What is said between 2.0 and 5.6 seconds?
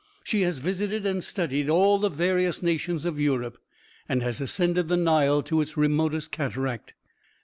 various nations of Europe, and has ascended the Nile